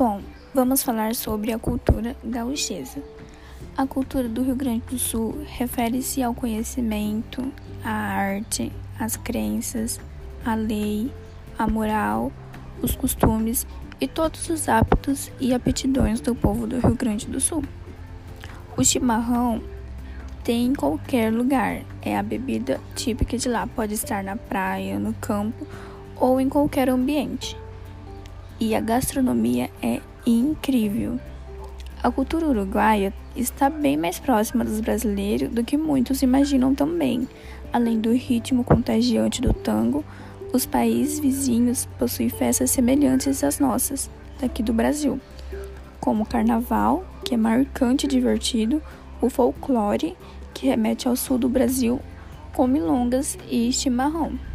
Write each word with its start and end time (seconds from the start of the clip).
Bom, 0.00 0.22
vamos 0.54 0.82
falar 0.82 1.14
sobre 1.14 1.52
a 1.52 1.58
cultura 1.58 2.16
gauchesa. 2.24 3.02
A 3.76 3.86
cultura 3.86 4.30
do 4.30 4.42
Rio 4.42 4.56
Grande 4.56 4.82
do 4.88 4.98
Sul 4.98 5.44
refere-se 5.46 6.22
ao 6.22 6.32
conhecimento, 6.32 7.52
à 7.84 7.90
arte, 7.90 8.72
às 8.98 9.18
crenças, 9.18 10.00
à 10.42 10.54
lei, 10.54 11.12
à 11.58 11.68
moral, 11.68 12.32
os 12.80 12.96
costumes 12.96 13.66
e 14.00 14.08
todos 14.08 14.48
os 14.48 14.70
hábitos 14.70 15.30
e 15.38 15.52
aptidões 15.52 16.18
do 16.18 16.34
povo 16.34 16.66
do 16.66 16.78
Rio 16.80 16.94
Grande 16.94 17.26
do 17.26 17.38
Sul. 17.38 17.62
O 18.78 18.82
chimarrão 18.82 19.60
tem 20.42 20.64
em 20.64 20.74
qualquer 20.74 21.30
lugar, 21.30 21.82
é 22.00 22.16
a 22.16 22.22
bebida 22.22 22.80
típica 22.96 23.36
de 23.36 23.50
lá, 23.50 23.66
pode 23.66 23.92
estar 23.92 24.24
na 24.24 24.34
praia, 24.34 24.98
no 24.98 25.12
campo 25.12 25.66
ou 26.16 26.40
em 26.40 26.48
qualquer 26.48 26.88
ambiente. 26.88 27.54
E 28.60 28.74
a 28.74 28.80
gastronomia 28.80 29.70
é 29.82 30.02
incrível. 30.26 31.18
A 32.02 32.10
cultura 32.10 32.46
uruguaia 32.46 33.10
está 33.34 33.70
bem 33.70 33.96
mais 33.96 34.18
próxima 34.18 34.62
dos 34.62 34.80
brasileiros 34.80 35.48
do 35.48 35.64
que 35.64 35.78
muitos 35.78 36.20
imaginam 36.20 36.74
também. 36.74 37.26
Além 37.72 37.98
do 37.98 38.12
ritmo 38.12 38.62
contagiante 38.62 39.40
do 39.40 39.54
tango, 39.54 40.04
os 40.52 40.66
países 40.66 41.18
vizinhos 41.18 41.88
possuem 41.98 42.28
festas 42.28 42.70
semelhantes 42.70 43.42
às 43.42 43.58
nossas, 43.58 44.10
daqui 44.38 44.62
do 44.62 44.74
Brasil, 44.74 45.18
como 45.98 46.24
o 46.24 46.26
carnaval, 46.26 47.02
que 47.24 47.32
é 47.32 47.38
marcante 47.38 48.04
e 48.04 48.10
divertido, 48.10 48.82
o 49.22 49.30
folclore, 49.30 50.14
que 50.52 50.66
remete 50.66 51.08
ao 51.08 51.16
sul 51.16 51.38
do 51.38 51.48
Brasil, 51.48 51.98
com 52.52 52.66
milongas 52.66 53.38
e 53.48 53.72
chimarrão. 53.72 54.49